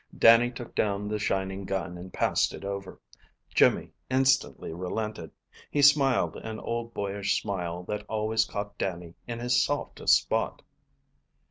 Dannie 0.17 0.49
took 0.49 0.73
down 0.73 1.07
the 1.07 1.19
shining 1.19 1.63
gun 1.63 1.95
and 1.95 2.11
passed 2.11 2.55
it 2.55 2.65
over. 2.65 2.99
Jimmy 3.53 3.91
instantly 4.09 4.73
relented. 4.73 5.29
He 5.69 5.83
smiled 5.83 6.37
an 6.37 6.59
old 6.59 6.91
boyish 6.95 7.39
smile, 7.39 7.83
that 7.83 8.07
always 8.09 8.43
caught 8.45 8.79
Dannie 8.79 9.13
in 9.27 9.37
his 9.37 9.63
softest 9.63 10.17
spot. 10.17 10.63